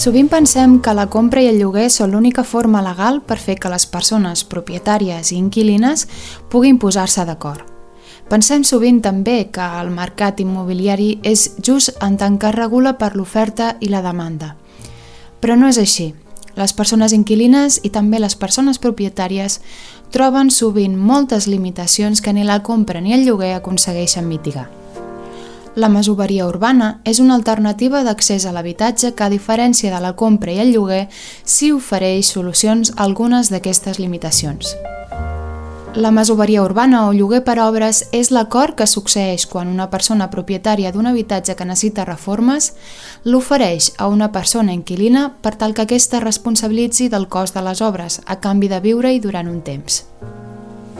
Sovint 0.00 0.30
pensem 0.32 0.78
que 0.80 0.94
la 0.96 1.10
compra 1.12 1.42
i 1.44 1.50
el 1.50 1.58
lloguer 1.60 1.90
són 1.92 2.14
l'única 2.14 2.40
forma 2.40 2.80
legal 2.80 3.18
per 3.20 3.36
fer 3.36 3.58
que 3.60 3.68
les 3.68 3.84
persones 3.84 4.46
propietàries 4.48 5.28
i 5.28 5.36
inquilines 5.36 6.06
puguin 6.48 6.78
posar-se 6.80 7.26
d'acord. 7.28 7.66
Pensem 8.32 8.64
sovint 8.64 9.02
també 9.04 9.50
que 9.52 9.66
el 9.82 9.92
mercat 9.92 10.40
immobiliari 10.40 11.10
és 11.20 11.50
just 11.60 11.92
en 12.00 12.16
tant 12.16 12.40
que 12.40 12.54
regula 12.56 12.94
per 12.96 13.12
l'oferta 13.12 13.74
i 13.80 13.92
la 13.92 14.00
demanda. 14.00 14.54
Però 15.36 15.60
no 15.60 15.68
és 15.68 15.76
així. 15.76 16.14
Les 16.56 16.72
persones 16.72 17.12
inquilines 17.12 17.82
i 17.84 17.92
també 17.92 18.24
les 18.24 18.40
persones 18.40 18.80
propietàries 18.80 19.60
troben 20.16 20.48
sovint 20.48 20.96
moltes 20.96 21.44
limitacions 21.44 22.24
que 22.24 22.32
ni 22.32 22.48
la 22.48 22.62
compra 22.62 23.04
ni 23.04 23.12
el 23.12 23.28
lloguer 23.28 23.52
aconsegueixen 23.52 24.32
mitigar. 24.32 24.70
La 25.76 25.88
masoveria 25.88 26.48
urbana 26.50 26.96
és 27.06 27.20
una 27.22 27.36
alternativa 27.38 28.02
d'accés 28.02 28.42
a 28.42 28.50
l'habitatge 28.50 29.12
que, 29.14 29.22
a 29.22 29.30
diferència 29.30 29.92
de 29.94 30.00
la 30.02 30.16
compra 30.18 30.50
i 30.50 30.58
el 30.58 30.72
lloguer, 30.74 31.04
sí 31.44 31.70
ofereix 31.70 32.32
solucions 32.34 32.90
a 32.96 33.04
algunes 33.04 33.52
d'aquestes 33.54 34.00
limitacions. 34.02 34.74
La 35.94 36.10
masoveria 36.10 36.62
urbana 36.62 37.04
o 37.06 37.12
lloguer 37.14 37.42
per 37.46 37.58
obres 37.62 38.04
és 38.14 38.32
l'acord 38.34 38.74
que 38.78 38.86
succeeix 38.86 39.46
quan 39.46 39.70
una 39.70 39.88
persona 39.90 40.28
propietària 40.30 40.90
d'un 40.90 41.06
habitatge 41.06 41.54
que 41.54 41.66
necessita 41.66 42.06
reformes 42.06 42.72
l'ofereix 43.24 43.92
a 43.98 44.06
una 44.10 44.30
persona 44.32 44.74
inquilina 44.74 45.28
per 45.42 45.54
tal 45.54 45.74
que 45.74 45.86
aquesta 45.86 46.20
responsabilitzi 46.20 47.08
del 47.08 47.28
cost 47.28 47.54
de 47.54 47.62
les 47.62 47.82
obres 47.82 48.20
a 48.26 48.40
canvi 48.42 48.70
de 48.70 48.82
viure-hi 48.82 49.18
durant 49.22 49.50
un 49.50 49.62
temps. 49.62 50.04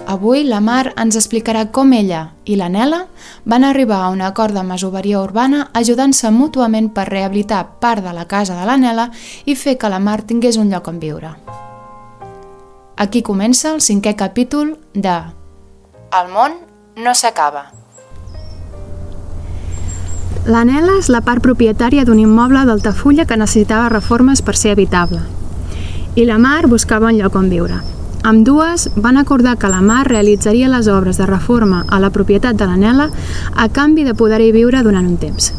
Avui 0.06 0.44
la 0.44 0.60
Mar 0.60 0.92
ens 0.98 1.16
explicarà 1.18 1.66
com 1.70 1.92
ella 1.92 2.30
i 2.44 2.56
la 2.56 2.68
Nela 2.72 3.04
van 3.44 3.64
arribar 3.64 4.00
a 4.02 4.08
un 4.10 4.20
acord 4.24 4.54
de 4.56 4.62
masoveria 4.66 5.20
urbana 5.20 5.68
ajudant-se 5.74 6.30
mútuament 6.30 6.88
per 6.94 7.08
rehabilitar 7.08 7.64
part 7.80 8.02
de 8.04 8.12
la 8.16 8.26
casa 8.26 8.56
de 8.58 8.66
la 8.66 8.76
Nela 8.76 9.10
i 9.44 9.54
fer 9.54 9.76
que 9.78 9.90
la 9.92 10.00
Mar 10.00 10.22
tingués 10.22 10.56
un 10.56 10.70
lloc 10.70 10.88
on 10.88 10.98
viure. 10.98 11.34
Aquí 12.96 13.22
comença 13.22 13.74
el 13.74 13.80
cinquè 13.80 14.16
capítol 14.16 14.78
de 14.94 15.20
El 16.10 16.32
món 16.32 16.58
no 16.96 17.14
s'acaba. 17.14 17.70
La 20.46 20.64
Nela 20.64 20.96
és 20.98 21.08
la 21.12 21.20
part 21.20 21.44
propietària 21.44 22.02
d'un 22.04 22.18
immoble 22.18 22.64
d'Altafulla 22.66 23.26
que 23.28 23.36
necessitava 23.36 23.92
reformes 23.92 24.42
per 24.42 24.56
ser 24.56 24.72
habitable. 24.72 25.20
I 26.16 26.24
la 26.26 26.38
Mar 26.38 26.66
buscava 26.66 27.12
un 27.12 27.20
lloc 27.20 27.36
on 27.36 27.50
viure. 27.52 27.78
Amb 28.22 28.44
dues 28.44 28.90
van 28.96 29.16
acordar 29.16 29.56
que 29.56 29.68
la 29.72 29.80
Mar 29.80 30.04
realitzaria 30.06 30.68
les 30.68 30.88
obres 30.92 31.16
de 31.16 31.24
reforma 31.26 31.86
a 31.88 32.00
la 32.00 32.10
propietat 32.10 32.56
de 32.56 32.66
la 32.68 32.76
Nela 32.76 33.08
a 33.56 33.68
canvi 33.72 34.04
de 34.04 34.12
poder-hi 34.14 34.52
viure 34.52 34.82
durant 34.84 35.06
un 35.08 35.16
temps. 35.16 35.54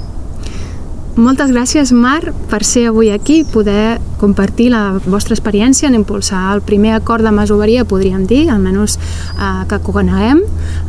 Moltes 1.17 1.49
gràcies, 1.51 1.89
Mar, 1.91 2.31
per 2.51 2.61
ser 2.63 2.85
avui 2.87 3.09
aquí 3.11 3.39
i 3.41 3.47
poder 3.49 3.99
compartir 4.21 4.69
la 4.71 4.93
vostra 5.07 5.33
experiència 5.33 5.89
en 5.89 5.97
impulsar 5.97 6.53
el 6.53 6.61
primer 6.61 6.93
acord 6.95 7.25
de 7.25 7.33
masoveria, 7.33 7.83
podríem 7.83 8.27
dir, 8.29 8.45
almenys 8.53 8.95
eh, 8.97 9.65
que 9.67 9.81
coneguem, 9.81 10.45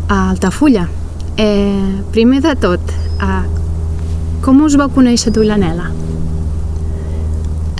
a 0.08 0.28
Altafulla. 0.30 0.86
Eh, 1.40 2.04
primer 2.12 2.42
de 2.44 2.54
tot, 2.60 2.94
eh, 3.18 3.42
com 4.44 4.60
us 4.62 4.76
vau 4.76 4.92
conèixer 4.92 5.32
tu 5.32 5.42
i 5.42 5.48
la 5.48 5.56
Nela? 5.56 5.88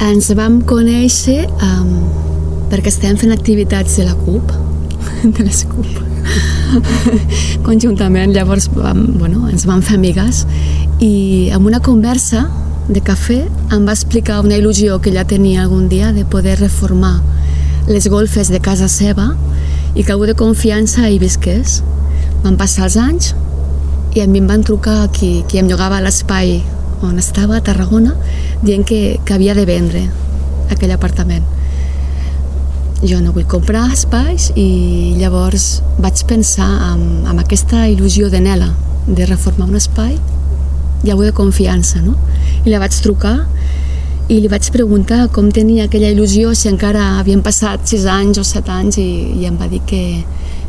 Ens 0.03 0.33
vam 0.35 0.63
conèixer 0.67 1.45
um, 1.61 2.32
perquè 2.73 2.89
estem 2.89 3.19
fent 3.21 3.35
activitats 3.35 3.99
de 4.01 4.07
la 4.09 4.15
CUP, 4.17 4.49
de 5.37 5.45
les 5.45 5.59
CUP, 5.69 5.91
conjuntament. 7.69 8.33
Llavors, 8.33 8.71
vam, 8.73 9.05
bueno, 9.21 9.45
ens 9.53 9.67
vam 9.69 9.85
fer 9.85 9.99
amigues 9.99 10.47
i 11.05 11.51
en 11.53 11.69
una 11.69 11.83
conversa 11.85 12.47
de 12.89 13.03
cafè 13.05 13.43
em 13.77 13.85
va 13.85 13.93
explicar 13.93 14.41
una 14.41 14.57
il·lusió 14.57 14.99
que 15.03 15.13
ella 15.13 15.27
tenia 15.29 15.67
algun 15.67 15.91
dia 15.93 16.15
de 16.17 16.25
poder 16.25 16.57
reformar 16.63 17.19
les 17.93 18.09
golfes 18.09 18.49
de 18.49 18.61
casa 18.65 18.89
seva 18.89 19.35
i 19.95 20.03
que 20.03 20.13
algú 20.15 20.27
de 20.31 20.39
confiança 20.39 21.11
hi 21.11 21.21
visqués. 21.21 21.83
Van 22.43 22.57
passar 22.57 22.89
els 22.89 22.97
anys 22.97 23.35
i 24.17 24.25
a 24.25 24.29
mi 24.29 24.41
em 24.41 24.49
van 24.49 24.65
trucar 24.65 25.11
qui, 25.13 25.43
qui 25.45 25.61
em 25.61 25.69
llogava 25.69 26.01
l'espai 26.01 26.63
on 27.03 27.19
estava, 27.19 27.59
a 27.59 27.65
Tarragona, 27.67 28.15
dient 28.63 28.87
que, 28.87 29.19
que 29.27 29.35
havia 29.35 29.59
de 29.59 29.67
vendre 29.69 30.07
aquell 30.71 30.95
apartament. 30.95 31.52
Jo 33.03 33.19
no 33.19 33.33
vull 33.35 33.49
comprar 33.51 33.89
espais 33.91 34.53
i 34.55 35.17
llavors 35.19 35.81
vaig 35.99 36.23
pensar 36.31 36.69
en, 36.93 37.01
en 37.27 37.41
aquesta 37.43 37.89
il·lusió 37.91 38.31
de 38.31 38.39
Nela 38.45 38.69
de 39.09 39.27
reformar 39.27 39.67
un 39.67 39.79
espai 39.81 40.15
i 41.03 41.11
algú 41.11 41.27
de 41.27 41.33
confiança, 41.35 41.99
no? 41.99 42.15
I 42.63 42.71
la 42.71 42.79
vaig 42.79 42.95
trucar 43.03 43.41
i 44.31 44.39
li 44.39 44.49
vaig 44.49 44.71
preguntar 44.71 45.27
com 45.35 45.51
tenia 45.51 45.89
aquella 45.89 46.13
il·lusió, 46.15 46.55
si 46.55 46.71
encara 46.71 47.19
havien 47.19 47.43
passat 47.43 47.83
sis 47.91 48.07
anys 48.07 48.39
o 48.39 48.47
set 48.47 48.71
anys 48.71 49.01
i, 49.03 49.09
i 49.43 49.49
em 49.51 49.59
va 49.59 49.67
dir 49.69 49.83
que, 49.89 50.23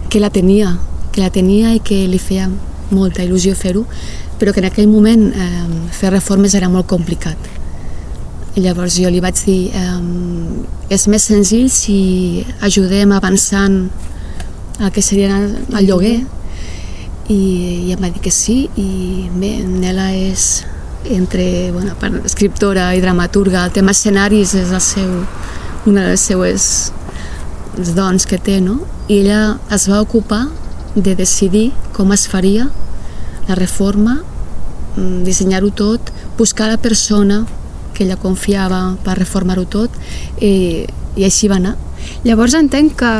que 0.09 0.21
la 0.23 0.33
tenia, 0.33 0.73
que 1.13 1.21
la 1.21 1.29
tenia 1.29 1.75
i 1.77 1.83
que 1.85 2.01
li 2.09 2.19
feia 2.19 2.49
molta 2.89 3.21
il·lusió 3.21 3.53
fer-ho, 3.55 3.85
però 4.41 4.51
que 4.51 4.63
en 4.63 4.71
aquell 4.71 4.89
moment 4.89 5.29
eh, 5.29 5.67
fer 5.93 6.11
reformes 6.11 6.57
era 6.57 6.69
molt 6.69 6.89
complicat. 6.89 7.37
Llavors 8.53 8.99
jo 9.01 9.09
li 9.09 9.21
vaig 9.23 9.39
dir 9.47 9.71
eh, 9.73 10.93
és 10.93 11.07
més 11.09 11.23
senzill 11.25 11.71
si 11.73 12.45
ajudem 12.61 13.11
avançant 13.15 13.87
el 14.79 14.91
que 14.93 15.01
seria 15.05 15.37
el 15.37 15.87
lloguer, 15.87 16.19
i, 17.31 17.87
i 17.87 17.93
em 17.93 18.01
va 18.01 18.09
dir 18.11 18.21
que 18.23 18.31
sí 18.33 18.65
i 18.79 19.29
bé, 19.31 19.53
Nela 19.63 20.09
és 20.15 20.63
entre 21.13 21.71
bueno, 21.71 21.95
escriptora 22.25 22.93
i 22.95 23.01
dramaturga 23.03 23.65
el 23.67 23.73
tema 23.75 23.91
escenaris 23.91 24.53
és 24.59 24.71
el 24.71 24.81
seu, 24.83 25.09
una 25.87 26.03
de 26.03 26.13
les 26.13 26.23
seues 26.23 26.67
dons 27.95 28.27
que 28.29 28.39
té 28.39 28.59
no? 28.63 28.81
i 29.07 29.21
ella 29.23 29.57
es 29.73 29.87
va 29.91 30.01
ocupar 30.03 30.45
de 30.95 31.15
decidir 31.15 31.71
com 31.95 32.11
es 32.15 32.27
faria 32.29 32.69
la 33.47 33.57
reforma 33.59 34.19
mm, 34.95 35.23
dissenyar-ho 35.27 35.71
tot 35.75 36.13
buscar 36.37 36.69
la 36.71 36.77
persona 36.77 37.43
que 37.93 38.05
ella 38.05 38.19
confiava 38.19 38.95
per 39.05 39.17
reformar-ho 39.19 39.65
tot 39.69 39.93
i, 40.41 40.85
i 41.15 41.25
així 41.25 41.49
va 41.51 41.59
anar. 41.61 41.75
Llavors 42.23 42.55
entenc 42.59 42.97
que 42.99 43.13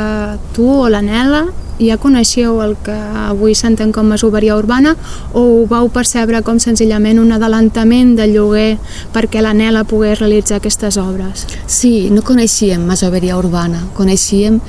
tu 0.56 0.68
o 0.68 0.88
la 0.92 1.02
Nela 1.04 1.46
ja 1.78 1.96
coneixeu 1.98 2.60
el 2.62 2.76
que 2.86 2.94
avui 2.94 3.54
s'entén 3.58 3.90
com 3.92 4.06
masoveria 4.06 4.54
urbana 4.56 4.94
o 5.32 5.42
ho 5.42 5.64
vau 5.66 5.88
percebre 5.90 6.42
com 6.46 6.60
senzillament 6.62 7.18
un 7.18 7.32
adelantament 7.34 8.14
de 8.18 8.28
lloguer 8.30 8.76
perquè 9.14 9.42
la 9.42 9.54
Nela 9.56 9.84
pogués 9.88 10.20
realitzar 10.20 10.60
aquestes 10.60 10.98
obres? 11.02 11.46
Sí, 11.66 12.10
no 12.14 12.22
coneixíem 12.22 12.86
masoveria 12.86 13.38
urbana, 13.40 13.82
coneixíem 13.98 14.60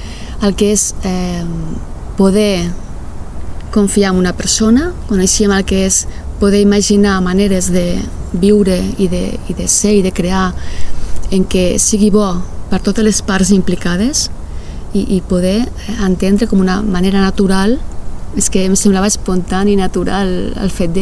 el 0.41 0.55
que 0.57 0.71
és 0.73 0.93
eh, 1.05 1.43
poder 2.17 2.65
confiar 3.75 4.13
en 4.13 4.19
una 4.23 4.33
persona, 4.33 4.91
coneixíem 5.09 5.51
el 5.51 5.65
que 5.67 5.85
és 5.85 6.05
poder 6.39 6.61
imaginar 6.61 7.21
maneres 7.23 7.71
de 7.71 7.99
viure 8.33 8.77
i 8.97 9.07
de, 9.07 9.23
i 9.49 9.53
de 9.55 9.67
ser 9.71 9.95
i 9.99 10.03
de 10.03 10.11
crear 10.11 10.49
en 11.33 11.45
què 11.49 11.77
sigui 11.81 12.11
bo 12.13 12.27
per 12.69 12.81
totes 12.83 13.05
les 13.05 13.21
parts 13.25 13.51
implicades 13.55 14.29
i, 14.93 15.17
i 15.17 15.21
poder 15.25 15.61
entendre 16.03 16.47
com 16.47 16.61
una 16.63 16.81
manera 16.81 17.21
natural 17.23 17.77
és 18.35 18.49
que 18.51 18.65
em 18.67 18.75
semblava 18.75 19.07
espontani 19.07 19.75
i 19.75 19.79
natural 19.79 20.31
el 20.59 20.71
fet 20.73 20.97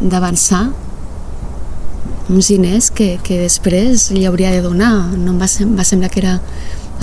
d'avançar 0.00 0.64
uns 2.32 2.48
diners 2.48 2.88
que, 2.94 3.18
que 3.24 3.42
després 3.42 4.08
li 4.14 4.24
hauria 4.24 4.52
de 4.54 4.62
donar. 4.64 5.12
No 5.18 5.34
em 5.34 5.40
va, 5.40 5.48
sem 5.50 5.74
va 5.76 5.84
semblar 5.84 6.08
que 6.12 6.22
era 6.22 6.38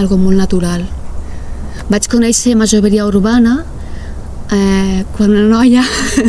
algo 0.01 0.17
molt 0.17 0.39
natural. 0.39 0.85
Vaig 1.89 2.07
conèixer 2.09 2.55
majoria 2.57 3.05
urbana 3.05 3.59
eh, 4.51 5.05
quan 5.15 5.31
una 5.31 5.45
noia 5.49 5.83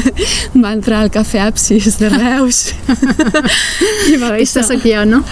va 0.62 0.72
entrar 0.74 1.04
al 1.04 1.10
cafè 1.12 1.42
Apsis 1.46 1.98
de 2.00 2.10
Reus 2.12 2.70
i 4.12 4.18
va 4.20 4.34
deixar... 4.36 4.66
Jo, 4.84 5.04
no? 5.08 5.22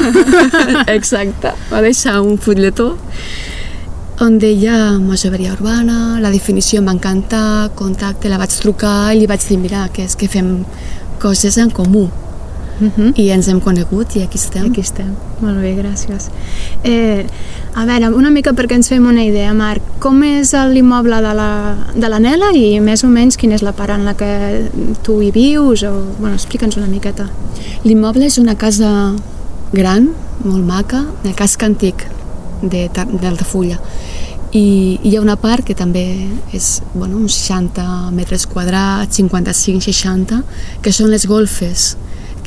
Exacte. 0.97 1.55
Va 1.71 1.83
deixar 1.85 2.21
un 2.23 2.39
fulletó 2.39 2.95
on 4.21 4.39
deia 4.43 4.99
majoria 4.99 5.53
urbana, 5.55 6.19
la 6.19 6.33
definició 6.35 6.81
em 6.81 6.89
va 6.89 6.97
encantar, 6.97 7.71
contacte, 7.79 8.27
la 8.31 8.41
vaig 8.41 8.57
trucar 8.59 9.13
i 9.15 9.21
li 9.21 9.29
vaig 9.31 9.45
dir, 9.47 9.61
mira, 9.63 9.85
que 9.95 10.09
és 10.09 10.19
que 10.19 10.27
fem 10.31 10.65
coses 11.23 11.59
en 11.63 11.71
comú. 11.71 12.09
Uh 12.81 12.85
mhm. 12.85 12.93
-huh. 12.97 13.13
i 13.17 13.31
ens 13.31 13.49
hem 13.49 13.61
conegut 13.61 14.17
i 14.17 14.23
aquí 14.23 14.39
estem. 14.39 14.71
Aquí 14.71 14.81
estem, 14.81 15.15
molt 15.41 15.59
bé, 15.61 15.75
gràcies. 15.75 16.31
Eh, 16.85 17.27
a 17.75 17.85
veure, 17.85 18.09
una 18.15 18.31
mica 18.31 18.53
perquè 18.53 18.75
ens 18.75 18.89
fem 18.89 19.07
una 19.07 19.25
idea, 19.25 19.53
Marc, 19.55 19.83
com 19.99 20.23
és 20.23 20.53
l'immoble 20.53 21.17
de, 21.17 21.35
la, 21.35 21.77
de 21.95 22.09
la 22.09 22.19
Nela 22.19 22.53
i 22.55 22.81
més 22.81 23.05
o 23.05 23.09
menys 23.09 23.37
quina 23.37 23.55
és 23.55 23.63
la 23.63 23.73
part 23.73 23.91
en 23.91 24.05
la 24.05 24.15
que 24.15 24.71
tu 25.03 25.21
hi 25.21 25.31
vius 25.31 25.83
o, 25.83 26.05
bueno, 26.19 26.35
explica'ns 26.35 26.77
una 26.77 26.87
miqueta. 26.87 27.29
L'immoble 27.85 28.27
és 28.27 28.39
una 28.39 28.55
casa 28.55 29.15
gran, 29.73 30.09
molt 30.45 30.65
maca, 30.65 31.05
de 31.25 31.33
casc 31.35 31.63
antic 31.63 32.07
d'Altafulla 32.63 33.79
i 34.53 34.99
hi 35.03 35.17
ha 35.17 35.21
una 35.21 35.37
part 35.37 35.65
que 35.67 35.75
també 35.77 36.05
és 36.57 36.81
bueno, 36.95 37.19
uns 37.19 37.35
60 37.37 38.11
metres 38.17 38.47
quadrats, 38.49 39.19
55-60, 39.21 40.43
que 40.81 40.93
són 40.93 41.11
les 41.13 41.27
golfes 41.29 41.97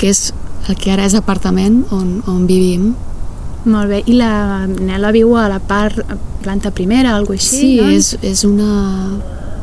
que 0.02 0.10
és 0.10 0.32
el 0.70 0.76
que 0.82 0.92
ara 0.94 1.06
és 1.06 1.14
apartament 1.18 1.84
on, 1.94 2.22
on 2.28 2.48
vivim 2.50 2.92
Molt 3.64 3.92
bé. 3.94 4.00
I 4.10 4.16
la 4.18 4.66
Nela 4.66 5.12
viu 5.14 5.36
a 5.38 5.44
la 5.48 5.60
part 5.62 6.00
planta 6.42 6.72
primera, 6.74 7.12
alguna 7.14 7.38
així, 7.38 7.58
Sí, 7.60 7.68
doncs? 7.78 8.16
és, 8.18 8.32
és 8.32 8.44
una... 8.48 9.20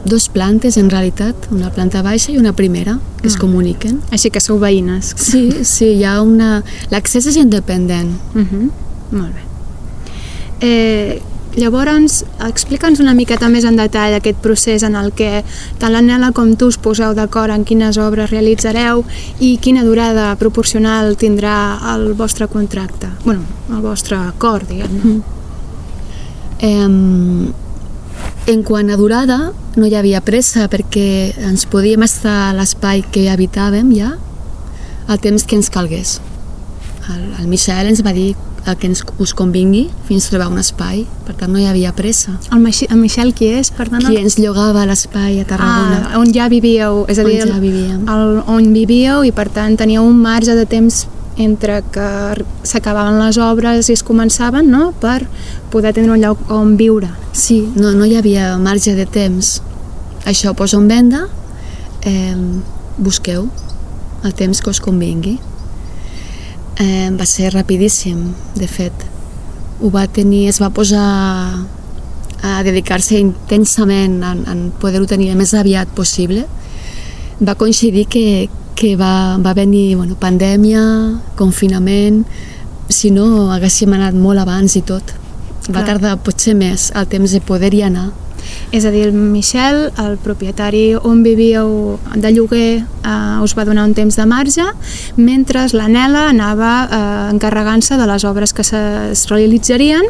Dos 0.06 0.29
plantes, 0.31 0.76
en 0.79 0.87
realitat, 0.88 1.49
una 1.50 1.73
planta 1.75 2.00
baixa 2.06 2.31
i 2.31 2.37
una 2.38 2.52
primera, 2.55 2.94
que 3.20 3.26
es 3.26 3.35
Ah. 3.35 3.40
comuniquen. 3.43 3.99
Així 4.14 4.31
que 4.31 4.38
sou 4.40 4.61
veïnes. 4.62 5.11
Sí, 5.19 5.50
sí, 5.67 5.88
hi 5.99 6.05
ha 6.06 6.23
una... 6.23 6.62
L'accés 6.93 7.26
és 7.26 7.37
independent. 7.37 8.14
Uh 8.37 8.46
-huh. 8.46 8.70
Molt 9.11 9.34
bé. 9.34 9.43
Eh, 10.61 11.20
llavors, 11.60 12.22
explica'ns 12.46 13.00
una 13.02 13.14
miqueta 13.14 13.49
més 13.52 13.66
en 13.69 13.76
detall 13.78 14.16
aquest 14.16 14.40
procés 14.44 14.84
en 14.87 14.96
el 14.99 15.12
que 15.16 15.43
tant 15.81 15.93
la 15.93 16.02
Nela 16.05 16.32
com 16.37 16.55
tu 16.56 16.69
us 16.72 16.78
poseu 16.81 17.14
d'acord 17.16 17.55
en 17.55 17.64
quines 17.69 17.99
obres 18.02 18.31
realitzareu 18.31 19.05
i 19.40 19.56
quina 19.62 19.84
durada 19.87 20.31
proporcional 20.40 21.16
tindrà 21.20 21.78
el 21.94 22.12
vostre 22.19 22.49
contracte, 22.49 23.10
bueno, 23.25 23.44
el 23.70 23.82
vostre 23.84 24.19
acord, 24.19 24.69
diguem-ne. 24.69 25.19
Eh, 26.58 26.87
en 28.49 28.62
quant 28.64 28.90
a 28.90 28.96
durada, 28.96 29.52
no 29.76 29.87
hi 29.87 29.94
havia 29.94 30.22
pressa 30.25 30.66
perquè 30.72 31.34
ens 31.50 31.66
podíem 31.69 32.02
estar 32.06 32.49
a 32.49 32.55
l'espai 32.56 33.05
que 33.12 33.28
habitàvem 33.31 33.93
ja 33.94 34.14
el 35.08 35.20
temps 35.20 35.44
que 35.44 35.56
ens 35.56 35.70
calgués. 35.72 36.19
El, 37.08 37.22
el 37.40 37.49
Michel 37.49 37.88
ens 37.93 38.02
va 38.05 38.12
dir 38.16 38.32
el 38.66 38.76
que 38.76 38.88
ens, 38.90 39.05
us 39.19 39.34
convingui 39.34 39.88
fins 40.08 40.26
a 40.26 40.31
trobar 40.34 40.49
un 40.52 40.58
espai, 40.58 41.05
per 41.26 41.34
tant 41.38 41.52
no 41.52 41.60
hi 41.60 41.66
havia 41.69 41.93
pressa. 41.96 42.34
El, 42.52 42.60
Michi, 42.64 42.88
el 42.90 42.99
Michel 43.00 43.34
qui 43.34 43.52
és, 43.58 43.70
perdona? 43.75 44.08
Qui 44.08 44.19
ens 44.20 44.38
llogava 44.40 44.84
l'espai 44.88 45.40
a 45.40 45.46
Tarragona. 45.49 46.00
Ah, 46.10 46.19
on 46.20 46.32
ja 46.34 46.49
vivíeu, 46.52 47.05
és 47.08 47.19
a 47.19 47.25
dir, 47.25 47.43
On 47.46 47.55
ja 47.55 47.60
vivíem. 47.62 48.02
el, 48.08 48.43
on 48.46 48.72
vivíeu 48.75 49.25
i 49.25 49.32
per 49.32 49.49
tant 49.49 49.76
teníeu 49.78 50.05
un 50.05 50.19
marge 50.20 50.55
de 50.58 50.66
temps 50.66 51.06
entre 51.38 51.82
que 51.94 52.08
s'acabaven 52.66 53.20
les 53.22 53.38
obres 53.38 53.88
i 53.88 53.94
es 53.94 54.02
començaven, 54.02 54.66
no?, 54.66 54.90
per 55.00 55.22
poder 55.70 55.94
tenir 55.94 56.10
un 56.10 56.20
lloc 56.20 56.50
on 56.50 56.76
viure. 56.76 57.12
Sí, 57.32 57.60
no, 57.76 57.93
no 57.94 58.05
hi 58.05 58.16
havia 58.19 58.56
marge 58.58 58.96
de 58.99 59.06
temps. 59.06 59.60
Això 60.26 60.50
ho 60.50 60.55
poso 60.58 60.81
en 60.82 60.88
venda, 60.88 61.28
eh, 62.02 62.34
busqueu 62.99 63.46
el 64.25 64.34
temps 64.34 64.60
que 64.60 64.70
us 64.70 64.81
convingui. 64.82 65.38
Eh, 66.79 67.11
va 67.11 67.27
ser 67.27 67.53
rapidíssim, 67.55 68.35
de 68.55 68.69
fet. 68.71 68.93
Ho 69.83 69.91
va 69.91 70.07
tenir, 70.07 70.47
es 70.49 70.61
va 70.63 70.71
posar 70.71 71.07
a 72.43 72.63
dedicar-se 72.63 73.19
intensament 73.19 74.21
en, 74.23 74.45
en 74.47 74.61
poder-ho 74.79 75.09
tenir 75.11 75.33
el 75.33 75.41
més 75.41 75.55
aviat 75.59 75.91
possible. 75.97 76.45
Va 77.43 77.57
coincidir 77.59 78.07
que, 78.07 78.49
que 78.79 78.95
va, 78.97 79.39
va 79.43 79.57
venir 79.59 79.97
bueno, 79.97 80.15
pandèmia, 80.21 80.83
confinament, 81.39 82.23
si 82.89 83.11
no 83.11 83.51
haguéssim 83.53 83.93
anat 83.95 84.15
molt 84.15 84.43
abans 84.45 84.79
i 84.79 84.83
tot. 84.87 85.15
Va 85.69 85.83
Clar. 85.83 85.87
tardar 85.93 86.17
potser 86.23 86.55
més 86.55 86.93
el 86.97 87.11
temps 87.11 87.35
de 87.35 87.43
poder-hi 87.43 87.83
anar. 87.91 88.09
És 88.71 88.85
a 88.85 88.91
dir, 88.93 89.06
el 89.09 89.12
Michel, 89.12 89.91
el 89.97 90.19
propietari 90.21 90.93
on 90.97 91.23
vivíeu 91.25 91.99
de 92.15 92.33
lloguer, 92.33 92.85
eh, 92.85 93.43
us 93.43 93.56
va 93.56 93.65
donar 93.65 93.87
un 93.89 93.95
temps 93.95 94.17
de 94.17 94.27
marge, 94.27 94.67
mentre 95.17 95.67
la 95.73 95.89
Nela 95.89 96.29
anava 96.29 96.73
eh, 96.85 97.35
encarregant-se 97.35 97.97
de 97.97 98.06
les 98.06 98.25
obres 98.25 98.53
que 98.53 98.65
se, 98.65 98.81
es 99.12 99.29
realitzarien 99.31 100.05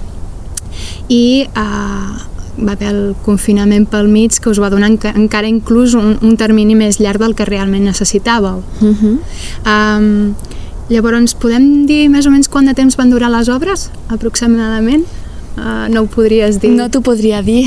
i 1.08 1.46
eh, 1.46 2.28
va 2.58 2.72
haver 2.72 2.88
el 2.90 3.02
confinament 3.24 3.86
pel 3.90 4.08
mig 4.10 4.40
que 4.42 4.50
us 4.50 4.60
va 4.60 4.70
donar 4.70 4.90
enca 4.90 5.12
encara 5.14 5.48
inclús 5.48 5.94
un, 5.94 6.16
un 6.22 6.36
termini 6.36 6.74
més 6.74 6.98
llarg 7.00 7.22
del 7.22 7.36
que 7.38 7.46
realment 7.46 7.84
necessitàveu. 7.86 8.62
Uh 8.80 8.88
-huh. 8.88 9.18
Um, 9.66 10.34
llavors, 10.88 11.34
podem 11.34 11.86
dir 11.86 12.08
més 12.10 12.26
o 12.26 12.30
menys 12.30 12.48
quant 12.48 12.66
de 12.66 12.74
temps 12.74 12.96
van 12.96 13.10
durar 13.10 13.30
les 13.30 13.48
obres, 13.48 13.90
aproximadament? 14.08 15.04
Uh, 15.56 15.88
no 15.90 16.02
ho 16.02 16.06
podries 16.06 16.60
dir? 16.60 16.70
No 16.70 16.88
t'ho 16.88 17.00
podria 17.00 17.42
dir. 17.42 17.66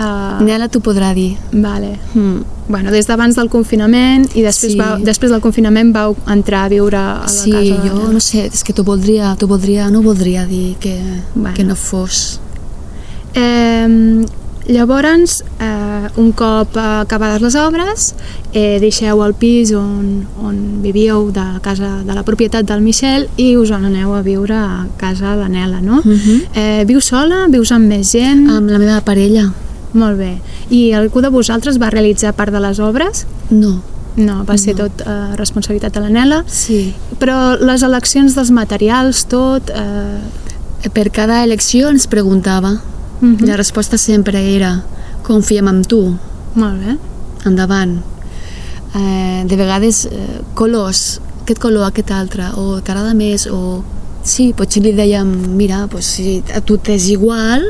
Uh, 0.00 0.40
Nela 0.46 0.68
t'ho 0.72 0.80
podrà 0.80 1.12
dir. 1.14 1.36
vale. 1.52 1.98
Mm. 2.14 2.40
Bueno, 2.68 2.90
des 2.90 3.06
d'abans 3.06 3.34
del 3.36 3.50
confinament 3.50 4.24
i 4.34 4.40
després, 4.42 4.72
Sí. 4.72 4.78
vau, 4.78 4.96
després 5.04 5.30
del 5.30 5.40
confinament 5.42 5.92
vau 5.92 6.16
entrar 6.26 6.64
a 6.64 6.68
viure 6.70 6.96
a 6.96 7.20
la 7.22 7.28
Sí, 7.28 7.50
casa. 7.50 7.60
de 7.82 7.88
jo 7.88 7.94
Nela. 7.98 8.12
no 8.12 8.20
sé, 8.20 8.46
és 8.46 8.62
que 8.64 8.72
t'ho 8.72 8.82
voldria, 8.84 9.34
t'ho 9.36 9.46
voldria, 9.46 9.90
no 9.90 10.00
voldria 10.02 10.46
dir 10.46 10.76
que, 10.80 10.98
Bueno. 11.34 11.54
que 11.54 11.64
no 11.64 11.74
fos. 11.76 12.40
Eh, 13.34 14.24
llavors, 14.68 15.44
eh, 15.60 16.08
un 16.16 16.32
cop 16.32 16.76
acabades 16.76 17.42
les 17.42 17.54
obres, 17.56 18.14
eh, 18.52 18.78
deixeu 18.80 19.22
el 19.24 19.34
pis 19.34 19.72
on, 19.72 20.26
on 20.42 20.82
vivíeu 20.82 21.30
de 21.32 21.44
casa 21.62 22.02
de 22.04 22.14
la 22.14 22.22
propietat 22.22 22.64
del 22.64 22.80
Michel 22.80 23.28
i 23.36 23.56
us 23.56 23.70
en 23.70 23.84
aneu 23.84 24.14
a 24.14 24.22
viure 24.22 24.54
a 24.54 24.86
casa 24.96 25.36
de 25.36 25.48
Nela, 25.48 25.80
no? 25.80 26.00
Mhm. 26.04 26.42
eh, 26.54 26.84
viu 26.86 27.00
sola? 27.00 27.46
Vius 27.48 27.72
amb 27.72 27.86
més 27.88 28.12
gent? 28.12 28.48
Amb 28.48 28.70
la 28.70 28.78
meva 28.78 29.00
parella, 29.02 29.52
Molt 29.92 30.18
bé. 30.18 30.38
I 30.70 30.92
algú 30.92 31.20
de 31.20 31.28
vosaltres 31.28 31.78
va 31.82 31.90
realitzar 31.90 32.32
part 32.34 32.52
de 32.52 32.60
les 32.60 32.78
obres? 32.80 33.26
no. 33.50 33.82
No, 34.16 34.44
va 34.44 34.56
ser 34.58 34.74
No. 34.74 34.88
tot 34.88 35.02
eh, 35.06 35.36
responsabilitat 35.36 35.94
de 35.94 36.00
la 36.00 36.08
Nela. 36.10 36.44
Sí. 36.48 36.94
Però 37.20 37.56
les 37.60 37.82
eleccions 37.86 38.34
dels 38.34 38.50
materials, 38.50 39.24
tot... 39.30 39.70
Eh, 39.70 40.88
Per 40.92 41.10
cada 41.12 41.44
elecció 41.44 41.88
ens 41.90 42.06
preguntava. 42.08 42.80
mhm. 43.20 43.46
La 43.46 43.56
resposta 43.56 43.96
sempre 43.98 44.40
era 44.56 44.82
confiem 45.22 45.68
en 45.68 45.82
tu, 45.84 46.16
Molt 46.54 46.80
bé. 46.84 46.96
endavant. 47.46 48.00
Eh, 48.96 49.44
de 49.46 49.56
vegades, 49.56 50.06
eh, 50.06 50.40
colors, 50.54 51.20
aquest 51.42 51.60
color, 51.60 51.84
aquest 51.86 52.10
altre, 52.10 52.48
o 52.56 52.80
t'agrada 52.80 53.14
més, 53.14 53.46
o... 53.46 53.84
Sí, 54.24 54.52
potser 54.52 54.82
li 54.82 54.92
dèiem, 54.92 55.30
mira, 55.56 55.86
pues, 55.88 56.04
si 56.04 56.42
a 56.54 56.60
tu 56.60 56.76
t'és 56.78 57.08
igual, 57.08 57.62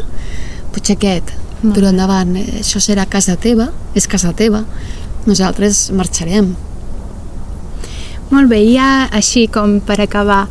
potser 0.73 0.97
aquest, 0.97 1.31
però 1.63 1.91
endavant, 1.91 2.35
eh, 2.37 2.61
això 2.63 2.81
serà 2.81 3.07
casa 3.09 3.37
teva, 3.37 3.71
és 3.95 4.07
casa 4.09 4.33
teva, 4.37 4.65
nosaltres 5.27 5.91
marxarem. 5.93 6.55
Molt 8.31 8.49
bé, 8.49 8.61
i 8.63 8.75
ja 8.77 9.09
així 9.11 9.47
com 9.51 9.81
per 9.85 9.99
acabar, 10.01 10.45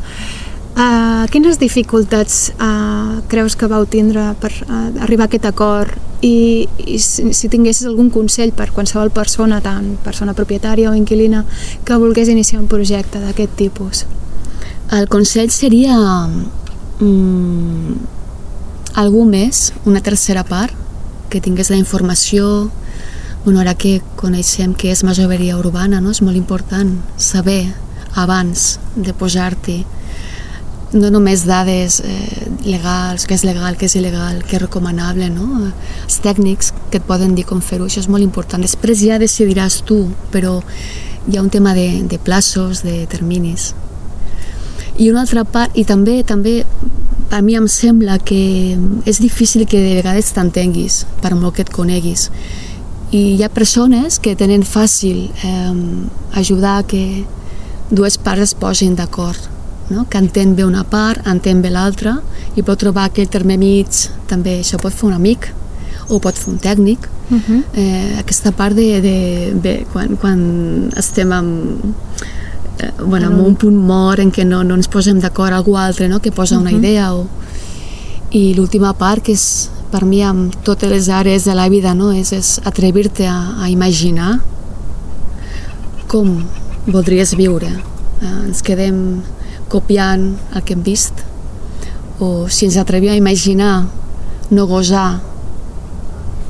uh, 0.75 1.25
quines 1.31 1.57
dificultats 1.61 2.51
uh, 2.59 3.21
creus 3.31 3.55
que 3.55 3.69
vau 3.71 3.85
tindre 3.87 4.33
per 4.41 4.51
uh, 4.67 4.89
arribar 5.05 5.27
a 5.27 5.31
aquest 5.31 5.47
acord 5.47 5.95
i, 6.21 6.67
i 6.85 6.99
si, 6.99 7.31
si 7.33 7.49
tinguessis 7.49 7.87
algun 7.87 8.09
consell 8.11 8.51
per 8.51 8.69
qualsevol 8.75 9.13
persona, 9.15 9.61
tant 9.63 9.95
persona 10.03 10.35
propietària 10.35 10.91
o 10.91 10.95
inquilina, 10.97 11.45
que 11.87 11.97
volgués 11.97 12.29
iniciar 12.29 12.59
un 12.61 12.67
projecte 12.67 13.23
d'aquest 13.23 13.55
tipus? 13.55 14.05
El 14.91 15.07
consell 15.07 15.51
seria 15.53 15.95
mm, 16.99 17.95
algú 18.99 19.23
més, 19.29 19.69
una 19.87 20.01
tercera 20.03 20.43
part, 20.43 20.75
que 21.29 21.41
tingués 21.41 21.69
la 21.69 21.77
informació, 21.79 22.69
bueno, 23.45 23.61
ara 23.61 23.75
que 23.75 23.99
coneixem 24.19 24.73
que 24.75 24.91
és 24.91 25.05
masoveria 25.07 25.57
urbana, 25.57 26.01
no? 26.01 26.11
és 26.11 26.21
molt 26.21 26.37
important 26.37 26.97
saber 27.17 27.63
abans 28.17 28.79
de 28.97 29.13
posar-t'hi 29.13 29.83
no 30.93 31.11
només 31.13 31.43
dades 31.45 31.99
eh, 32.01 32.47
legals, 32.65 33.27
què 33.29 33.35
és 33.37 33.43
legal, 33.45 33.77
què 33.77 33.85
és 33.85 33.95
il·legal, 33.99 34.41
què 34.41 34.57
és 34.57 34.63
recomanable, 34.63 35.29
no? 35.29 35.69
Els 36.05 36.17
tècnics 36.23 36.71
que 36.89 36.97
et 36.97 37.05
poden 37.05 37.35
dir 37.37 37.45
com 37.45 37.61
fer-ho, 37.61 37.85
això 37.85 38.01
és 38.01 38.09
molt 38.09 38.25
important. 38.25 38.63
Després 38.65 39.03
ja 39.05 39.19
decidiràs 39.21 39.83
tu, 39.85 40.01
però 40.33 40.57
hi 41.29 41.37
ha 41.37 41.43
un 41.43 41.51
tema 41.53 41.75
de, 41.77 42.01
de 42.09 42.17
plaços, 42.17 42.81
de 42.81 43.03
terminis. 43.11 43.73
I 44.97 45.11
una 45.11 45.21
altra 45.27 45.45
part, 45.45 45.77
i 45.77 45.85
també, 45.85 46.23
també 46.27 46.63
a 47.31 47.41
mi 47.41 47.55
em 47.55 47.67
sembla 47.67 48.17
que 48.19 48.77
és 49.05 49.19
difícil 49.21 49.67
que 49.69 49.79
de 49.79 49.99
vegades 49.99 50.31
t'entenguis, 50.33 51.03
per 51.21 51.35
molt 51.35 51.55
que 51.55 51.65
et 51.65 51.71
coneguis. 51.73 52.29
I 53.11 53.21
hi 53.37 53.43
ha 53.43 53.49
persones 53.49 54.19
que 54.21 54.35
tenen 54.37 54.65
fàcil 54.65 55.29
eh, 55.45 55.75
ajudar 56.41 56.83
que 56.89 57.25
dues 57.89 58.17
parts 58.21 58.49
es 58.49 58.53
posin 58.53 58.95
d'acord, 58.95 59.39
no? 59.89 60.05
que 60.09 60.17
entén 60.21 60.55
bé 60.55 60.65
una 60.65 60.83
part, 60.83 61.25
entén 61.27 61.61
bé 61.61 61.71
l'altra, 61.73 62.19
i 62.55 62.65
pot 62.65 62.81
trobar 62.81 63.09
aquell 63.09 63.29
terme 63.29 63.57
mig, 63.57 63.89
també 64.29 64.59
això 64.59 64.81
pot 64.81 64.93
fer 64.93 65.09
un 65.09 65.17
amic, 65.17 65.49
o 66.09 66.19
pot 66.21 66.37
fer 66.37 66.53
un 66.53 66.59
tècnic, 66.61 67.09
Uh 67.29 67.37
-huh. 67.37 67.63
eh, 67.75 68.17
aquesta 68.17 68.51
part 68.51 68.75
de, 68.75 69.01
de, 69.01 69.53
de 69.61 69.85
quan, 69.93 70.17
quan 70.17 70.91
estem 70.97 71.31
amb, 71.31 71.77
eh, 72.79 72.91
bueno, 73.05 73.27
amb 73.27 73.45
un 73.45 73.55
punt 73.55 73.75
mort 73.75 74.19
en 74.23 74.31
què 74.31 74.45
no, 74.45 74.63
no 74.63 74.75
ens 74.75 74.87
posem 74.87 75.19
d'acord 75.19 75.53
algú 75.53 75.75
altre 75.77 76.07
no? 76.09 76.19
que 76.19 76.31
posa 76.31 76.57
una 76.57 76.71
Mhm. 76.71 76.79
idea 76.79 77.13
o... 77.13 77.27
i 78.31 78.53
l'última 78.53 78.93
part 78.93 79.23
que 79.25 79.33
és 79.33 79.69
per 79.91 80.05
mi 80.05 80.21
amb 80.21 80.53
totes 80.63 80.89
les 80.89 81.07
àrees 81.09 81.45
de 81.45 81.55
la 81.55 81.67
vida 81.69 81.95
no? 81.95 82.11
és, 82.11 82.31
és 82.31 82.59
atrevir-te 82.63 83.25
a, 83.27 83.55
a 83.63 83.69
imaginar 83.69 84.39
com 86.07 86.43
voldries 86.87 87.35
viure 87.37 87.69
eh, 87.69 88.45
ens 88.47 88.61
quedem 88.65 89.21
copiant 89.69 90.35
el 90.55 90.63
que 90.65 90.73
hem 90.73 90.83
vist 90.85 91.25
o 92.19 92.47
si 92.49 92.65
ens 92.65 92.77
atrevim 92.77 93.11
a 93.13 93.17
imaginar 93.17 93.87
no 94.51 94.65
gosar 94.67 95.19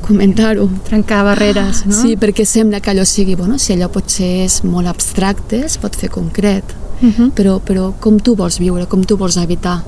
comentar-ho 0.10 0.66
Trencar 0.90 1.22
barreres, 1.28 1.86
no? 1.86 1.94
Sí, 1.96 2.16
perquè 2.20 2.44
sembla 2.46 2.82
que 2.82 2.92
allò 2.92 3.06
sigui, 3.06 3.36
bueno, 3.40 3.58
si 3.62 3.74
allò 3.78 3.88
potser 3.94 4.44
és 4.48 4.60
molt 4.66 4.90
abstracte, 4.92 5.64
es 5.70 5.78
pot 5.78 5.96
fer 5.96 6.10
concret, 6.10 6.76
Uh 7.00 7.14
-huh. 7.16 7.30
però, 7.32 7.62
però 7.64 7.94
com 8.00 8.18
tu 8.20 8.34
vols 8.36 8.58
viure, 8.60 8.86
com 8.86 9.02
tu 9.06 9.16
vols 9.16 9.38
habitar. 9.38 9.84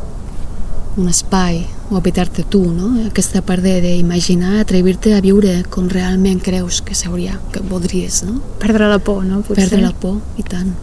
un 0.97 1.07
espai 1.07 1.65
o 1.89 1.95
habitar-te 1.95 2.43
tu, 2.43 2.65
no? 2.71 3.05
Aquesta 3.07 3.41
part 3.41 3.63
d'imaginar, 3.63 4.59
atrevir-te 4.59 5.13
a 5.15 5.21
viure 5.21 5.63
com 5.69 5.87
realment 5.87 6.41
creus 6.41 6.81
que 6.81 6.93
s'hauria, 6.93 7.39
que 7.51 7.61
voldries, 7.61 8.23
no? 8.23 8.41
Perdre 8.59 8.89
la 8.89 8.99
por, 8.99 9.23
no? 9.23 9.39
Potser. 9.41 9.69
Perdre 9.69 9.81
la 9.81 9.93
por, 9.93 10.17
i 10.37 10.43
tant. 10.43 10.73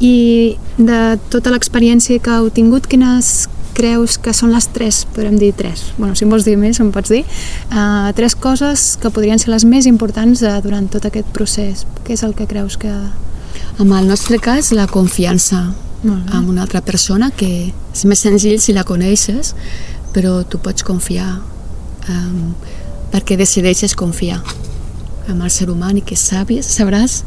I 0.00 0.56
de 0.78 1.18
tota 1.28 1.50
l'experiència 1.50 2.18
que 2.18 2.30
heu 2.30 2.48
tingut, 2.50 2.86
quines 2.86 3.48
creus 3.76 4.16
que 4.22 4.32
són 4.36 4.54
les 4.54 4.68
tres, 4.72 5.04
podrem 5.14 5.36
dir 5.40 5.52
tres, 5.56 5.90
bueno, 5.98 6.16
si 6.16 6.24
em 6.24 6.32
vols 6.32 6.46
dir 6.48 6.56
més, 6.60 6.80
em 6.80 6.90
pots 6.94 7.12
dir, 7.12 7.22
uh, 7.68 8.12
tres 8.16 8.34
coses 8.34 8.94
que 9.00 9.12
podrien 9.12 9.40
ser 9.42 9.52
les 9.52 9.66
més 9.68 9.88
importants 9.90 10.42
uh, 10.42 10.56
durant 10.64 10.88
tot 10.92 11.04
aquest 11.08 11.28
procés. 11.36 11.84
Què 12.04 12.16
és 12.16 12.24
el 12.26 12.36
que 12.38 12.48
creus 12.50 12.78
que... 12.80 12.92
En 13.80 13.92
el 13.92 14.08
nostre 14.08 14.38
cas, 14.40 14.72
la 14.72 14.86
confiança 14.88 15.66
amb 16.06 16.48
una 16.48 16.62
altra 16.62 16.82
persona 16.84 17.30
que 17.34 17.72
és 17.72 18.04
més 18.06 18.20
senzill 18.22 18.60
si 18.62 18.74
la 18.76 18.84
coneixes, 18.86 19.54
però 20.14 20.38
tu 20.48 20.60
pots 20.62 20.84
confiar 20.86 21.28
um, 22.08 22.54
perquè 23.12 23.36
decideixes 23.40 23.96
confiar 23.98 24.38
amb 25.26 25.42
el 25.42 25.50
ser 25.50 25.66
humà 25.72 25.90
i 25.96 26.04
que 26.06 26.16
sabies, 26.16 26.68
sabràs 26.78 27.22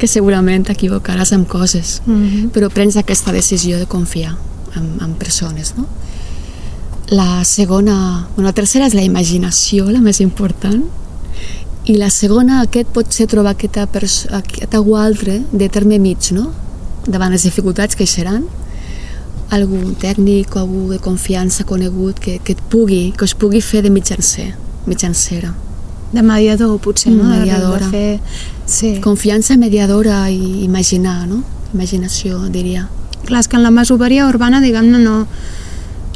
que 0.00 0.08
segurament 0.08 0.64
t'equivocaràs 0.64 1.34
amb 1.36 1.48
coses, 1.48 2.00
mm 2.06 2.14
-hmm. 2.14 2.50
però 2.50 2.70
prens 2.72 2.96
aquesta 2.96 3.32
decisió 3.32 3.78
de 3.78 3.86
confiar 3.86 4.36
en, 4.76 4.98
en 5.04 5.14
persones, 5.14 5.74
no? 5.76 5.86
La 7.10 7.44
segona, 7.44 8.28
bueno, 8.34 8.48
la 8.48 8.56
tercera 8.56 8.86
és 8.88 8.94
la 8.96 9.04
imaginació, 9.04 9.90
la 9.92 10.00
més 10.00 10.22
important, 10.24 10.82
i 11.84 11.98
la 12.00 12.08
segona, 12.08 12.62
aquest 12.64 12.88
pot 12.96 13.12
ser 13.12 13.26
trobar 13.28 13.52
aquesta, 13.58 13.84
aquesta 13.84 14.78
algú 14.78 14.96
altre 14.96 15.42
de 15.52 15.68
terme 15.68 15.98
mig, 16.00 16.32
no? 16.32 16.50
davant 17.06 17.34
les 17.34 17.44
dificultats 17.44 17.96
que 17.96 18.06
hi 18.06 18.10
seran, 18.10 18.46
algú 19.52 19.92
tècnic 20.00 20.56
o 20.56 20.62
algú 20.62 20.86
de 20.94 20.98
confiança 21.04 21.66
conegut 21.68 22.18
que, 22.18 22.38
que 22.40 22.56
et 22.56 22.62
pugui, 22.72 23.12
que 23.16 23.28
us 23.28 23.34
pugui 23.36 23.60
fer 23.60 23.82
de 23.84 23.92
mitjancer, 23.92 24.54
mitjancera. 24.88 25.52
De 26.14 26.22
mediador, 26.22 26.78
potser, 26.80 27.12
no? 27.12 27.28
Mediadora. 27.28 27.90
De 27.90 27.90
fer... 27.90 28.20
sí. 28.66 28.94
Confiança 29.04 29.56
mediadora 29.58 30.24
i 30.30 30.64
imaginar, 30.64 31.26
no? 31.28 31.42
Imaginació, 31.74 32.38
diria. 32.54 32.88
Clar, 33.24 33.40
és 33.40 33.48
que 33.48 33.56
en 33.56 33.64
la 33.64 33.72
masoveria 33.74 34.28
urbana, 34.28 34.60
diguem-ne, 34.60 34.98
no, 34.98 35.26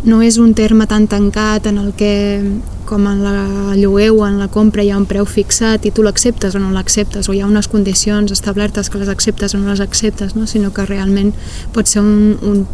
no 0.05 0.23
és 0.23 0.39
un 0.39 0.55
terme 0.55 0.87
tan 0.87 1.07
tancat 1.09 1.67
en 1.67 1.79
el 1.79 1.93
que 1.99 2.43
com 2.89 3.05
en 3.07 3.21
la 3.21 3.77
lloguer 3.77 4.11
o 4.11 4.25
en 4.27 4.39
la 4.41 4.49
compra 4.49 4.83
hi 4.83 4.91
ha 4.91 4.97
un 4.97 5.05
preu 5.09 5.27
fixat 5.29 5.85
i 5.85 5.93
tu 5.93 6.03
l'acceptes 6.07 6.55
o 6.57 6.63
no 6.63 6.71
l'acceptes 6.73 7.29
o 7.29 7.35
hi 7.37 7.43
ha 7.43 7.49
unes 7.49 7.69
condicions 7.69 8.33
establertes 8.33 8.89
que 8.89 9.01
les 9.03 9.11
acceptes 9.13 9.55
o 9.55 9.59
no 9.61 9.69
les 9.69 9.83
acceptes, 9.85 10.35
no? 10.37 10.47
sinó 10.47 10.73
que 10.73 10.87
realment 10.89 11.35
pot 11.75 11.91
ser 11.91 12.01
un, 12.01 12.39
un, 12.41 12.65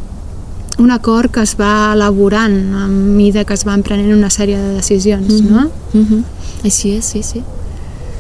un 0.79 0.95
acord 0.95 1.33
que 1.35 1.43
es 1.43 1.57
va 1.59 1.93
elaborant 1.97 2.57
a 2.79 2.87
mida 2.87 3.45
que 3.45 3.59
es 3.59 3.67
van 3.67 3.83
prenent 3.83 4.15
una 4.15 4.31
sèrie 4.31 4.59
de 4.59 4.75
decisions, 4.79 5.41
mm 5.41 5.47
-hmm. 5.47 5.51
no? 5.51 5.71
Mm 5.93 6.07
-hmm. 6.07 6.23
Així 6.65 6.97
és, 6.97 7.05
sí, 7.05 7.23
sí. 7.23 7.43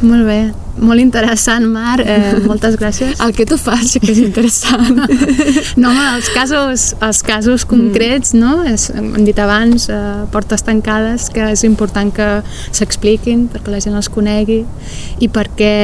Molt 0.00 0.26
bé, 0.26 0.52
molt 0.80 1.00
interessant, 1.00 1.66
Mar, 1.70 2.00
eh, 2.00 2.38
moltes 2.50 2.76
gràcies. 2.80 3.20
El 3.22 3.34
que 3.36 3.46
tu 3.46 3.56
fas, 3.60 3.94
que 4.00 4.10
és 4.12 4.20
interessant. 4.22 4.98
no, 5.80 5.90
home, 5.90 6.06
els 6.16 6.30
casos, 6.34 6.86
els 7.04 7.22
casos 7.26 7.66
concrets, 7.68 8.34
mm. 8.34 8.40
no? 8.40 8.64
És, 8.68 8.88
hem 8.94 9.24
dit 9.26 9.38
abans, 9.38 9.88
eh, 9.92 10.02
portes 10.34 10.66
tancades, 10.66 11.28
que 11.34 11.50
és 11.54 11.64
important 11.68 12.12
que 12.14 12.28
s'expliquin 12.74 13.46
perquè 13.52 13.74
la 13.74 13.82
gent 13.84 13.96
els 13.98 14.10
conegui 14.12 14.62
i 15.22 15.30
perquè 15.32 15.74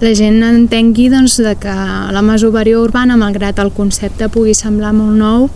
la 0.00 0.14
gent 0.16 0.42
entengui 0.46 1.10
doncs, 1.12 1.38
de 1.44 1.56
que 1.60 1.74
la 2.14 2.24
masoveria 2.24 2.80
urbana, 2.80 3.18
malgrat 3.20 3.60
el 3.62 3.72
concepte 3.76 4.30
pugui 4.32 4.56
semblar 4.58 4.92
molt 4.96 5.18
nou, 5.20 5.50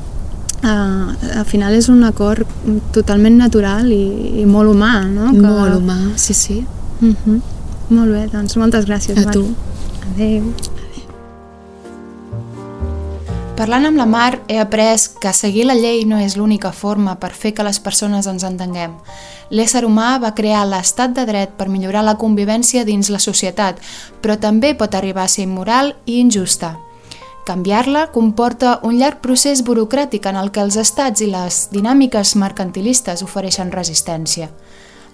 eh, 0.63 1.39
al 1.41 1.49
final 1.49 1.75
és 1.75 1.91
un 1.93 2.05
acord 2.07 2.47
totalment 2.95 3.37
natural 3.41 3.91
i, 3.93 4.41
i 4.43 4.47
molt 4.47 4.73
humà, 4.75 4.95
no? 5.09 5.33
Que... 5.33 5.43
Molt 5.43 5.81
humà, 5.81 5.99
sí, 6.17 6.35
sí. 6.35 6.63
Uh 7.01 7.07
mhm. 7.07 7.17
-huh. 7.27 7.54
Molt 7.91 8.13
bé, 8.13 8.27
doncs 8.33 8.57
moltes 8.57 8.87
gràcies. 8.89 9.19
A 9.27 9.33
tu. 9.33 9.49
Adéu. 10.15 10.49
Parlant 13.55 13.87
amb 13.87 14.01
la 14.01 14.07
Mar, 14.07 14.41
he 14.49 14.57
après 14.59 14.99
que 15.23 15.31
seguir 15.33 15.69
la 15.69 15.77
llei 15.79 16.03
no 16.11 16.19
és 16.19 16.35
l'única 16.35 16.73
forma 16.75 17.15
per 17.23 17.31
fer 17.31 17.53
que 17.55 17.63
les 17.63 17.79
persones 17.79 18.27
ens 18.27 18.43
entenguem. 18.43 18.97
L'ésser 19.55 19.85
humà 19.87 20.17
va 20.19 20.33
crear 20.35 20.65
l'estat 20.67 21.15
de 21.15 21.23
dret 21.29 21.53
per 21.55 21.69
millorar 21.71 22.03
la 22.03 22.17
convivència 22.19 22.83
dins 22.85 23.13
la 23.15 23.23
societat, 23.23 23.79
però 24.21 24.35
també 24.43 24.75
pot 24.75 24.95
arribar 24.99 25.29
a 25.29 25.31
ser 25.31 25.47
immoral 25.47 25.95
i 26.05 26.19
injusta. 26.19 26.75
Canviar-la 27.47 28.09
comporta 28.11 28.81
un 28.83 28.99
llarg 28.99 29.21
procés 29.23 29.63
burocràtic 29.63 30.27
en 30.27 30.41
el 30.41 30.51
que 30.51 30.65
els 30.65 30.79
estats 30.81 31.23
i 31.23 31.31
les 31.31 31.69
dinàmiques 31.71 32.35
mercantilistes 32.41 33.23
ofereixen 33.23 33.71
resistència. 33.71 34.49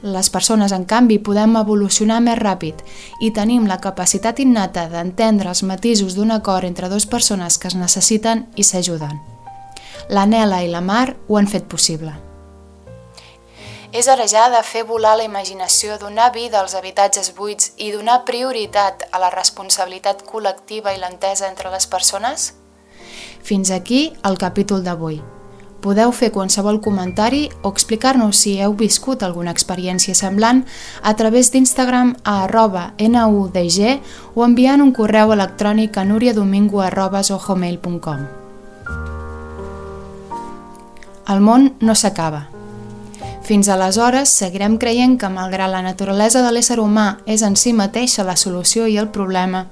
Les 0.02 0.30
persones, 0.32 0.72
en 0.72 0.86
canvi, 0.88 1.18
podem 1.20 1.58
evolucionar 1.60 2.22
més 2.24 2.38
ràpid 2.40 2.78
i 3.20 3.28
tenim 3.36 3.66
la 3.68 3.80
capacitat 3.84 4.38
innata 4.40 4.86
d'entendre 4.88 5.50
els 5.52 5.60
matisos 5.62 6.16
d'un 6.16 6.32
acord 6.32 6.64
entre 6.64 6.88
dues 6.88 7.04
persones 7.04 7.58
que 7.58 7.68
es 7.68 7.76
necessiten 7.76 8.46
i 8.56 8.64
s'ajuden. 8.64 9.20
La 10.08 10.24
Nela 10.26 10.62
i 10.64 10.70
la 10.72 10.80
Mar 10.80 11.16
ho 11.28 11.36
han 11.36 11.46
fet 11.46 11.68
possible. 11.68 12.14
És 13.92 14.06
hora 14.08 14.24
ja 14.30 14.46
de 14.48 14.62
fer 14.62 14.84
volar 14.86 15.16
la 15.18 15.26
imaginació, 15.26 15.98
donar 15.98 16.30
vida 16.32 16.60
als 16.60 16.76
habitatges 16.78 17.34
buits 17.36 17.72
i 17.76 17.90
donar 17.90 18.22
prioritat 18.24 19.04
a 19.10 19.18
la 19.18 19.32
responsabilitat 19.34 20.22
col·lectiva 20.24 20.94
i 20.94 21.02
l'entesa 21.02 21.50
entre 21.50 21.74
les 21.74 21.90
persones? 21.90 22.54
Fins 23.42 23.70
aquí 23.74 24.14
el 24.24 24.38
capítol 24.38 24.86
d'avui. 24.86 25.20
Podeu 25.80 26.12
fer 26.12 26.28
qualsevol 26.32 26.80
comentari 26.84 27.48
o 27.62 27.70
explicar-nos 27.72 28.36
si 28.36 28.58
heu 28.60 28.74
viscut 28.76 29.22
alguna 29.24 29.54
experiència 29.56 30.14
semblant 30.14 30.66
a 31.02 31.14
través 31.16 31.48
d'Instagram 31.52 32.12
a 32.22 32.42
arroba 32.44 32.92
nudg 33.00 33.80
o 34.34 34.44
enviant 34.44 34.84
un 34.84 34.92
correu 34.92 35.32
electrònic 35.32 35.96
a 35.96 36.04
nuriadomingo 36.04 36.84
arroba 36.84 37.22
zohomail.com 37.22 38.28
El 41.30 41.40
món 41.40 41.70
no 41.80 41.94
s'acaba. 41.94 42.48
Fins 43.46 43.68
aleshores 43.70 44.30
seguirem 44.36 44.76
creient 44.78 45.16
que 45.18 45.28
malgrat 45.32 45.70
la 45.72 45.80
naturalesa 45.82 46.42
de 46.44 46.52
l'ésser 46.52 46.76
humà 46.82 47.20
és 47.26 47.42
en 47.46 47.56
si 47.56 47.72
mateixa 47.72 48.26
la 48.26 48.36
solució 48.36 48.86
i 48.86 48.98
el 49.00 49.08
problema, 49.14 49.64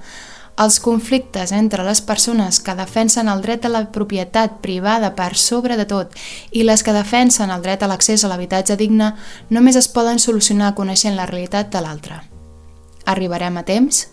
els 0.59 0.79
conflictes 0.83 1.53
entre 1.55 1.85
les 1.87 2.01
persones 2.03 2.59
que 2.59 2.75
defensen 2.75 3.31
el 3.31 3.41
dret 3.45 3.65
a 3.65 3.71
la 3.71 3.85
propietat 3.95 4.59
privada 4.63 5.13
per 5.15 5.31
sobre 5.39 5.77
de 5.79 5.87
tot 5.87 6.15
i 6.51 6.65
les 6.67 6.83
que 6.83 6.95
defensen 6.95 7.53
el 7.55 7.63
dret 7.63 7.83
a 7.83 7.89
l'accés 7.91 8.25
a 8.25 8.31
l'habitatge 8.31 8.75
digne 8.79 9.13
només 9.49 9.79
es 9.79 9.87
poden 9.87 10.19
solucionar 10.19 10.75
coneixent 10.75 11.15
la 11.15 11.27
realitat 11.29 11.71
de 11.71 11.83
l'altre. 11.83 12.21
Arribarem 13.05 13.57
a 13.57 13.63
temps? 13.63 14.07